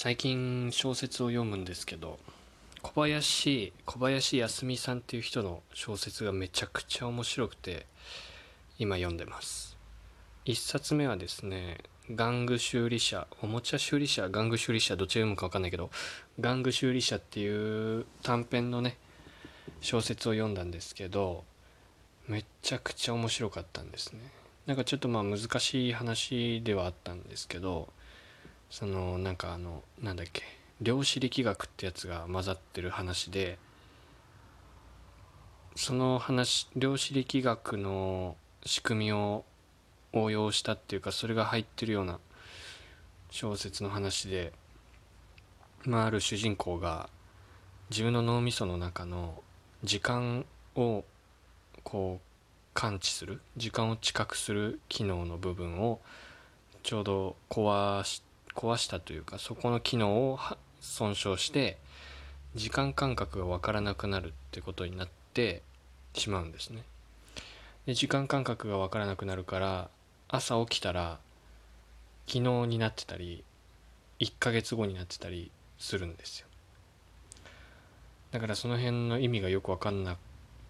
[0.00, 2.20] 最近小説を読むんですけど
[2.82, 7.84] 小林小林康美さんっていう人の小説がめちゃくちゃ面白くて
[8.78, 9.76] 今読んでます。
[10.44, 15.90] 1冊目はですね玩具修理車おもちゃ修理車玩具修理車どっち読むか分かんないけど
[16.38, 18.98] 玩具修理車っていう短編のね
[19.80, 21.42] 小説を読んだんですけど
[22.28, 24.20] めちゃくちゃ面白かったんですね。
[24.66, 27.88] なんかちょっとまあ難しい話ではあったんですけど
[28.70, 30.42] そのなんかあのなんだっけ
[30.80, 33.58] 量子力学ってやつが混ざってる話で
[35.74, 39.44] その話量子力学の仕組みを
[40.12, 42.18] 応用したっていうかそれが入ってるような
[43.30, 44.52] 小説の話で、
[45.84, 47.08] まあ、ある主人公が
[47.90, 49.42] 自分の脳みその中の
[49.82, 50.44] 時間
[50.76, 51.04] を
[51.84, 52.28] こう
[52.74, 56.00] 感知する時間を知覚する機能の部分を
[56.82, 58.27] ちょうど壊して
[58.58, 60.40] 壊したというかそこの機能を
[60.80, 61.78] 損傷して
[62.56, 65.62] 時間感覚が分からなくなるってことになって
[66.14, 66.82] しまうんですね。
[67.86, 69.88] で時間感覚が分からなくなるから
[70.26, 71.20] 朝起きたら
[72.26, 73.44] 昨日になってたり
[74.18, 76.48] 1ヶ月後になってたりするんですよ。
[78.32, 80.16] だからその辺の意味がよく分かんな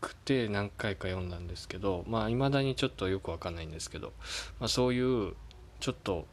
[0.00, 4.14] くて何回か読んだんですけどまあいまだにちょっとよく分かんないんですけど、
[4.58, 5.34] まあ、そういう
[5.80, 6.26] ちょっと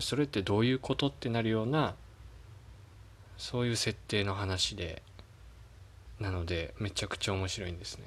[0.00, 1.94] それってどういうことってなるような
[3.36, 5.02] そういう設定の話で
[6.18, 8.04] なのでめちゃくちゃ面白いんですね。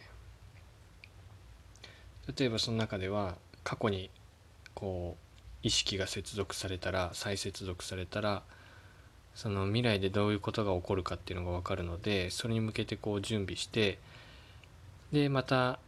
[2.37, 4.09] 例えばその中では過去に
[4.75, 8.43] こう意識が接続されたら再接続されたら
[9.35, 13.99] その未来でどういうことが起こるかっていうのが分かるのでそれに向けてこう準備して
[15.11, 15.79] でまた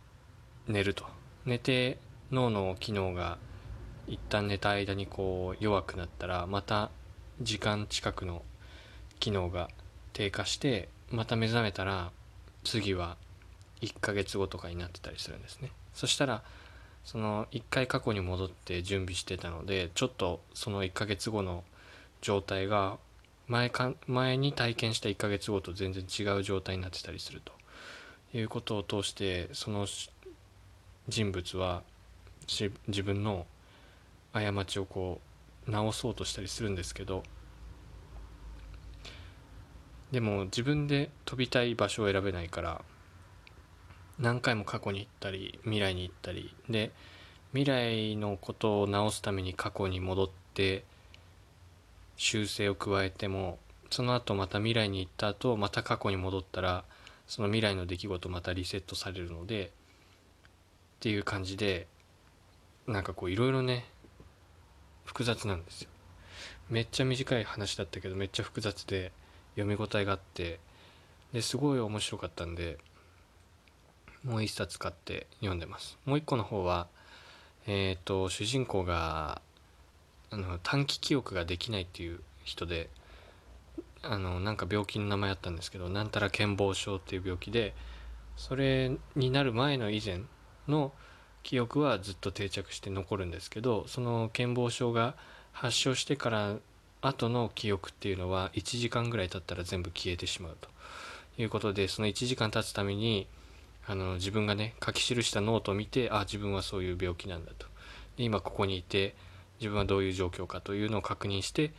[0.68, 1.06] 寝ると。
[1.46, 2.00] 寝て
[2.32, 3.38] 脳の機能が
[4.08, 6.92] 一旦寝た間にこう弱くなったらまた
[7.42, 8.44] 時間近くの
[9.20, 9.70] 機能が
[10.14, 12.12] 低下してまた目覚めたら
[12.64, 13.18] 次は
[13.82, 15.72] 1ヶ月後とかになってたりするんですね。
[15.94, 16.44] そしたら
[17.04, 21.64] その1回過去に戻って準備してたのでちょっとその1ヶ月後の
[22.22, 22.98] 状態が
[23.48, 27.54] 前か前に体験した1ヶ月後と全然違う状態になってたりすると。
[28.38, 29.88] いうことを通してその
[31.08, 31.84] 人物は
[32.48, 33.46] 自分の
[34.44, 35.22] 過ちをこ
[35.68, 37.24] う直そうとしたりするんですけど
[40.12, 42.82] でも自分で飛びたい場所を選べないから
[44.20, 46.92] 何回も過去に行ったり未来に行ったりで
[47.54, 50.84] 未来のことを直すために過去に戻って
[52.18, 53.60] 修正を加えても
[53.90, 56.84] その後また未来に行った後また過去に戻ったら
[57.28, 59.70] その未来の出来事またリセットされるのでっ
[61.00, 61.88] ていう感じで
[62.88, 63.86] なんかこういろいろね
[65.06, 65.90] 複雑なんですよ。
[66.70, 69.12] めっちゃ短い話だったけどめっちゃ複雑で
[69.56, 70.60] 読み応えがあって
[71.32, 72.78] ですごい面白かったんで
[74.24, 75.98] もう一冊買って読んでます。
[76.06, 76.88] もう一個の方は
[77.68, 79.42] えっ、ー、と主人公が
[80.32, 82.90] あの短期記憶ができないっていう人で
[84.02, 87.74] あのなんか病気の名前あったんですけどなんたら健忘症っていう病気で
[88.38, 90.22] それになる前の以前
[90.68, 90.92] の
[91.46, 95.14] 記憶はずっと定着して残るんですけどその健忘症が
[95.52, 96.56] 発症してから
[97.02, 100.70] 後の記憶っていうのは1時間ぐらい経ったら全部消えてしまうと。
[101.38, 103.28] いうことでその1時間経つために
[103.86, 107.68] あの自分がね書き記したノートを見てあ自分はそういう病気なんだと。
[108.18, 109.14] で今ここにいて
[109.60, 111.74] 自分はどういう状況かというのを確認して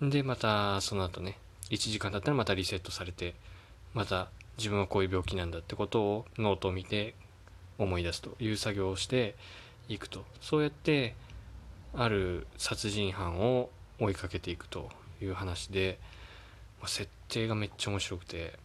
[0.00, 1.36] でまたその後ね
[1.70, 3.34] 1時間経ったらまたリセットされて
[3.92, 7.16] また自分はこういう病気なんだってことをノートを見て
[7.78, 9.34] 思い出すという作業をして
[9.88, 10.24] いくと。
[10.40, 11.14] そうやって
[11.94, 13.70] ある殺人犯を
[14.00, 14.90] 追いかけていくと
[15.22, 15.98] いう話で、
[16.80, 18.58] ま、設定がめっちゃ面白くて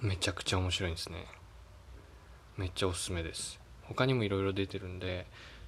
[0.00, 1.26] めちゃくちゃ面白いんですね。
[2.56, 3.60] めっちゃおすすめです。
[3.84, 5.26] 他にもいろいろ出てるんで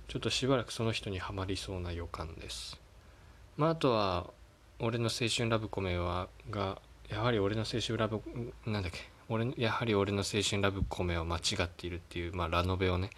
[0.08, 2.80] ちょっとしばらくその人にはまりそうな予感です。
[3.56, 4.30] まああとは
[4.80, 8.20] 俺の青春ラブコメはがやはり俺の青春ラブ
[8.66, 13.10] なんだっけ俺やはり俺の青春ラブコメは間違っているっていう、まあ、ラノベをね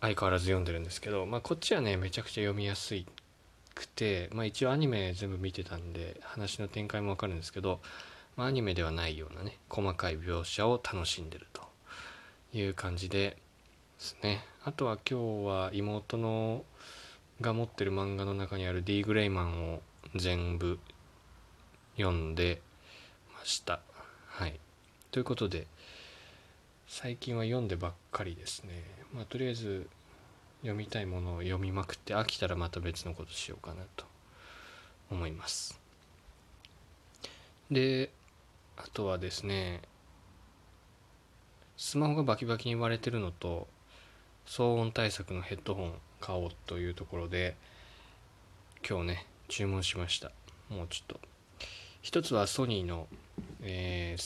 [0.00, 2.94] 相変わらず読んでるんですけど、まあ、こっちはねめちゃくちゃ読みやす
[3.74, 7.80] くて、まあ、一応アニメ全部見てたんで話の展開もわかるんですけど、
[8.36, 11.62] まあ、アニメではないようなね細かい描写を楽しんでると
[12.52, 13.36] いう感じでで
[13.98, 14.44] すね。
[14.64, 16.64] あとは今日は妹の
[17.40, 19.80] が持ってる漫画の中にある D グレイマンを
[20.16, 20.78] 全部
[21.96, 22.60] 読んで
[23.36, 23.80] ました。
[25.10, 25.66] ということで
[26.86, 28.82] 最近は読んでばっかりですね。
[29.14, 29.88] まあとりあえず
[30.60, 34.04] 読みたいものを読みまくって飽きたらまた別のことしようかなと
[35.10, 35.80] 思います。
[37.70, 38.10] で
[38.76, 39.82] あとはですね
[41.76, 43.68] スマホがバキバキに割れてるのと
[44.46, 47.56] 騒音対策のヘッドホン買おうというところで
[48.88, 50.32] 今日ね注文しました。
[50.68, 51.20] もうちょっと。
[52.02, 53.06] 一つはソニーの、
[53.62, 54.22] えー、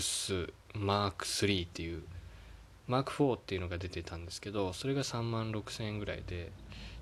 [0.00, 2.02] 1000X Mark III っていう
[2.88, 6.50] マーク4っていうのが出てたんですけどそれが3万6000円ぐらいで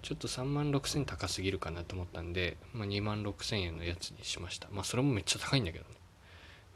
[0.03, 4.69] ちょっと3万6000円高すぎるかなと思ったんで、まあ、2万6000円のやつにしました。
[4.73, 5.91] まあそれもめっちゃ高いんだけどね。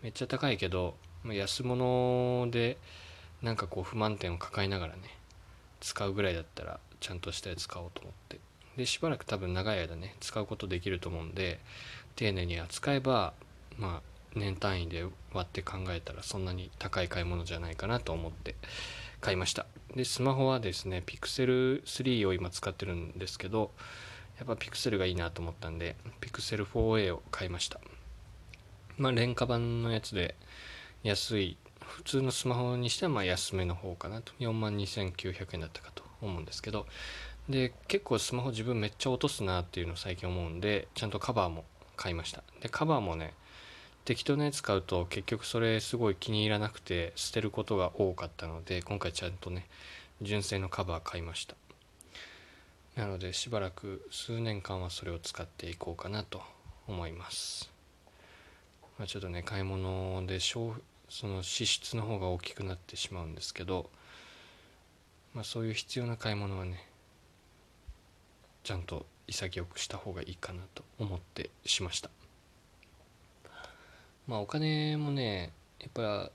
[0.02, 2.76] めっちゃ高いけど、まあ、安物で
[3.40, 5.02] なんかこう不満点を抱えながらね
[5.80, 8.38] 使うぐらいだったらちゃんとしたやつ買おうと思って。
[8.76, 11.60] でしばらく多分長い間ね使うことできると思うんで
[12.16, 13.32] 丁寧に扱えば
[13.78, 18.54] まあ年単位で割って考えたらそんなに高い買い物じゃないかなと思って
[19.20, 19.66] 買いました。
[19.94, 23.70] でスマホはですね Pixel 3を今使ってるんですけど
[24.38, 27.80] やっぱ Pixel がいいなと思ったんで Pixel 4a を買いました。
[28.98, 30.34] まあ廉価版のやつで
[31.02, 34.32] 安い普通のスマホにしてはまあ安めの方かなと。
[34.40, 36.86] 4万2900円だったかと思うんですけど。
[37.48, 41.64] で結構スマホ自分めっちゃ落とすなっていうのを最近思うんでちゃんとカバーも
[41.94, 42.42] 買いました。
[42.60, 43.34] でカバーもね
[44.04, 49.66] 適当なやつ買うと結局それすごい気に入らなくて捨てることが多かったので今回ちゃんとね
[50.20, 51.54] 純正のカバー買いました。
[52.96, 56.42] なのでしばらく数年間はそれを使っていこうかなと
[56.86, 57.70] 思います、
[58.98, 60.74] まあ、ちょっとね買い物で消
[61.08, 63.90] その支出の方が大きくなってしまうんですけど、
[65.34, 66.86] まあ、そういう必要な買い物はね
[68.62, 72.10] ちゃんと潔くした方がいいかなと思ってしました。
[74.26, 76.30] まあお金もねやっぱ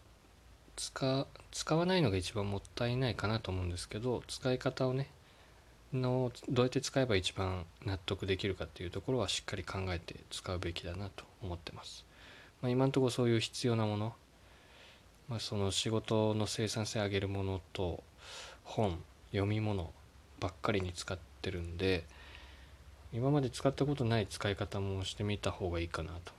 [0.76, 5.10] 使使わないのが一番もったいないかなと思うんですけど使い方をね
[5.94, 12.06] のどうやって使えば一番納得できるかっていうところはしっかり考えて使うべきだなと思ってます、
[12.62, 14.14] まあ、今のところそういう必要なもの、
[15.28, 18.04] まあ、その仕事の生産性上げるものと
[18.64, 19.00] 本
[19.32, 19.92] 読み物
[20.40, 22.06] ばっかりに使ってるんで
[23.12, 26.39] 今まで使ったことない使い方もしてみた方がいいかなと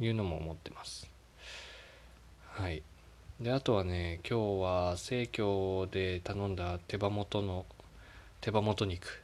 [0.00, 1.08] いうのも思ってます。
[2.50, 2.82] はい。
[3.40, 7.66] であとはね今日は生協で頼んだ手羽元の
[8.40, 9.22] 手羽元肉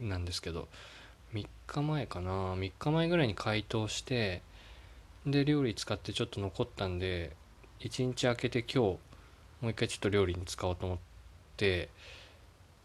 [0.00, 0.68] なんですけど
[1.34, 2.54] 3日前かな。
[2.54, 4.42] 3日前ぐらいに解凍して
[5.26, 7.32] で料理使ってちょっと残ったんで
[7.80, 8.98] 1日空けて今日も
[9.68, 10.98] う一回ちょっと料理に使おうと思っ
[11.56, 11.88] て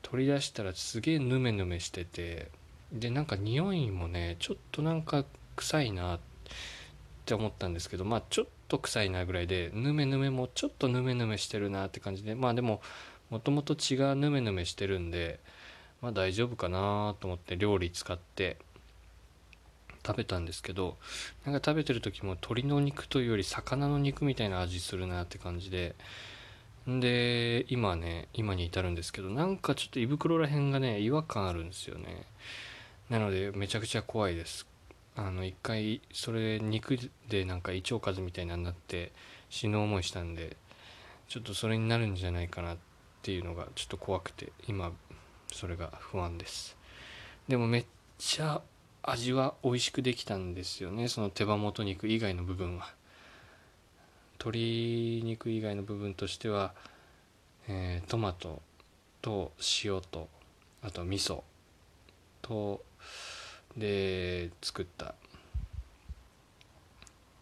[0.01, 2.49] 取り出したらすげえヌメヌメしてて
[2.91, 5.25] でなんか匂いもねちょっとなんか
[5.55, 6.19] 臭いな。
[7.25, 12.81] って思ったんですけどまあちょっと臭いなぐらいでヌメヌメもちょっとヌメヌメしてるなって感じでまあでも
[13.31, 15.39] もともと血がヌメヌメしてるんで
[16.03, 18.57] まあ大丈夫かなと思って料理使って
[20.05, 20.97] 食べたんですけど
[21.45, 25.95] なんか食べてる時も鶏の肉というより魚の肉みたいな味するなって感じで
[26.87, 32.21] で今ね今に至るんですけどなんかちょっと胃袋らへんがね違和感あるんですよね。
[33.09, 34.67] なのでめちゃくちゃ怖いです。
[35.15, 36.97] あの一回それ肉
[37.29, 39.11] でなんか胃腸風邪みたいなになって
[39.49, 40.57] 死ぬ思いしたんで
[41.29, 42.77] ちょっとそれになるんじゃないかなっ
[43.21, 44.91] ていうのがちょっと怖くて今
[45.53, 46.77] それが不安です。
[47.47, 47.85] でもめっ
[48.17, 48.61] ちゃ
[49.03, 52.93] 味は美味しくできたんですよねその手羽元肉以外の部分は。
[54.37, 56.73] 鶏肉以外の部分としては、
[57.67, 58.61] えー、トマト
[59.21, 59.53] と
[59.83, 60.27] 塩と
[60.83, 61.41] あと味噌
[62.41, 62.83] と
[63.77, 65.15] で作った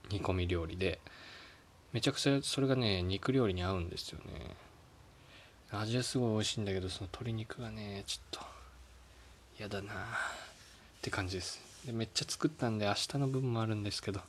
[0.09, 0.99] 煮込み料理で
[1.91, 4.55] めちゃくちゃそれがね肉料理に合うんですよね。
[5.71, 8.45] 味はすごい美味しいんだけどその鶏肉がねちょっと
[9.57, 9.95] 嫌だなっ
[11.01, 11.61] て感じです。
[11.85, 14.21] でめっちゃ作ったんで明日の分もあるんですけど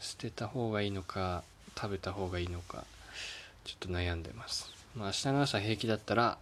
[0.00, 1.44] 捨てた方がいいのか
[1.76, 2.84] 食べた方がいいのか
[3.64, 4.70] ちょっと悩んでます。
[4.94, 6.38] まあ明日の朝平気だったら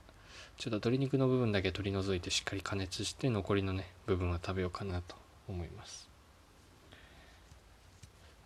[0.61, 5.17] ちょっと鶏肉の部分だけ取り除いてしっかり加熱して残りのね部分は食べようかなと
[5.49, 6.11] 思います。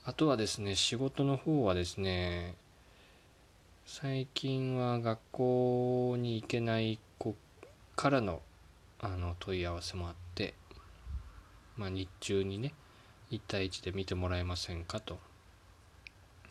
[0.05, 2.55] あとはですね仕事の方はですね
[3.85, 7.35] 最近は学校に行けない子
[7.97, 8.43] からの
[9.01, 10.55] あの問い合わせもあって
[11.77, 12.75] まあ日中にね
[13.33, 15.19] 1対1で見てもらえませんかと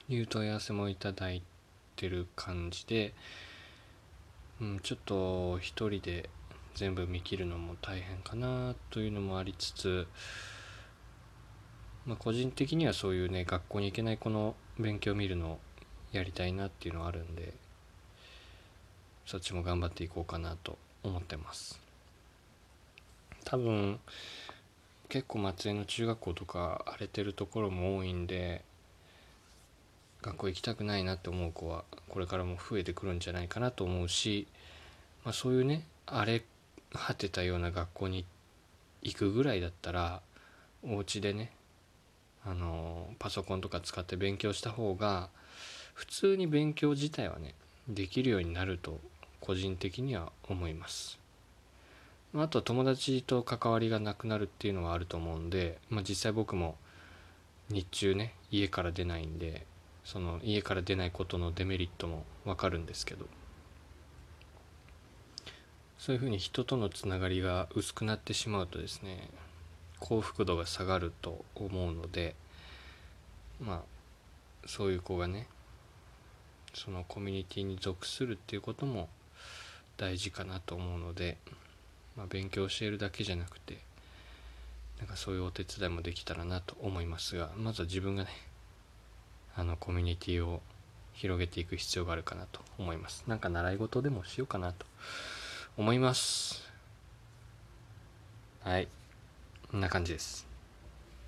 [0.10, 1.42] いう問い合わせもいただい
[1.96, 3.14] てる感じで
[4.62, 6.30] うん、ちょっと一人で
[6.76, 10.08] 全部見切るのも大変かなというのもありつつ、
[12.06, 15.60] まあ、個人的にはそういうね学校に行けない子の勉強を見るのを
[16.12, 17.54] やりたいなっていうのはあるんで
[19.26, 21.80] そっちも頑張っていこうかなと思ってます。
[23.46, 24.00] 多分
[25.10, 28.64] 結構松江の中学校とか荒れてるところも多いんで
[30.24, 34.48] 学校行きたくないなって思う子はこれからも増えてくるんじゃないかなと思うし、
[35.24, 36.44] まあ、そういうね荒れ
[36.92, 38.26] 果てたような学校に
[39.04, 40.22] 行くぐらいだったら
[40.84, 41.52] お家でね
[42.46, 45.30] あのパソコンとか使って勉強した方が
[45.94, 47.54] 普通に勉強自体はね
[47.88, 49.00] できるようになると
[49.40, 51.20] 個人的には思います。
[52.36, 56.78] あと友達と関わりがなくなるっていうのはあると思うんで、まあ、実際僕も
[57.70, 59.68] 日中ね家から出ないんで
[60.04, 63.26] その家から出ないことのデメリットも分かるんですけど。
[66.04, 69.30] そういうふうに人とのつながりが薄くなってしまうとですね
[70.02, 72.36] 幸福度が下がると思うので
[73.62, 73.82] まあ
[74.66, 75.48] そういう子がね
[76.74, 79.08] そのコミュニティに属するっていうことも
[79.96, 81.38] 大事かなと思うので、
[82.18, 83.78] まあ、勉強教えるだけじゃなくて
[85.00, 88.30] なんかそういうお手伝いもできたらなと思いますがまずは自分がね
[89.56, 90.62] あのコミュニティを
[91.14, 93.24] 広げていく必要があるかなと思います。
[93.28, 94.86] なんか習い事でもしようかなと
[95.78, 96.64] 思います。
[98.62, 98.88] はい。
[99.70, 100.53] こんな感じです。